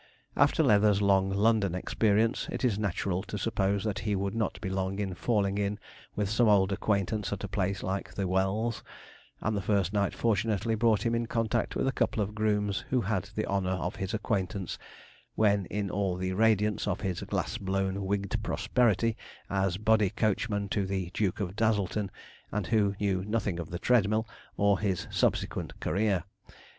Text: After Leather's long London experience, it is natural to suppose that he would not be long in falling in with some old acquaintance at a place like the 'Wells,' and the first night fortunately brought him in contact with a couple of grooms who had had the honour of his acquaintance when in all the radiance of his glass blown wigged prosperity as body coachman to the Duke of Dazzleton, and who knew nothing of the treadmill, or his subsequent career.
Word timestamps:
After 0.35 0.63
Leather's 0.63 0.99
long 0.99 1.29
London 1.29 1.75
experience, 1.75 2.47
it 2.51 2.65
is 2.65 2.79
natural 2.79 3.21
to 3.21 3.37
suppose 3.37 3.83
that 3.83 3.99
he 3.99 4.15
would 4.15 4.33
not 4.33 4.59
be 4.59 4.67
long 4.67 4.97
in 4.97 5.13
falling 5.13 5.59
in 5.59 5.77
with 6.15 6.27
some 6.27 6.47
old 6.47 6.71
acquaintance 6.71 7.31
at 7.31 7.43
a 7.43 7.47
place 7.47 7.83
like 7.83 8.15
the 8.15 8.27
'Wells,' 8.27 8.81
and 9.41 9.55
the 9.55 9.61
first 9.61 9.93
night 9.93 10.15
fortunately 10.15 10.73
brought 10.73 11.05
him 11.05 11.13
in 11.13 11.27
contact 11.27 11.75
with 11.75 11.87
a 11.87 11.91
couple 11.91 12.19
of 12.23 12.33
grooms 12.33 12.83
who 12.89 13.01
had 13.01 13.27
had 13.27 13.35
the 13.35 13.45
honour 13.45 13.73
of 13.77 13.97
his 13.97 14.11
acquaintance 14.15 14.79
when 15.35 15.67
in 15.67 15.91
all 15.91 16.15
the 16.17 16.33
radiance 16.33 16.87
of 16.87 17.01
his 17.01 17.21
glass 17.21 17.59
blown 17.59 18.03
wigged 18.03 18.41
prosperity 18.41 19.15
as 19.51 19.77
body 19.77 20.09
coachman 20.09 20.67
to 20.67 20.83
the 20.87 21.11
Duke 21.13 21.39
of 21.39 21.55
Dazzleton, 21.55 22.09
and 22.51 22.65
who 22.65 22.95
knew 22.99 23.23
nothing 23.23 23.59
of 23.59 23.69
the 23.69 23.77
treadmill, 23.77 24.27
or 24.57 24.79
his 24.79 25.07
subsequent 25.11 25.79
career. 25.79 26.23